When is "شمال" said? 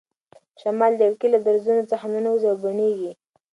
0.61-0.93